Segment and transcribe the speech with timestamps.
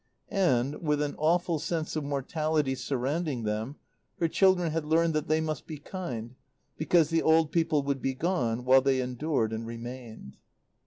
[0.29, 3.75] And, with an awful sense of mortality surrounding them,
[4.19, 6.33] her children had learned that they must be kind
[6.75, 10.37] because the old people would be gone while they endured and remained.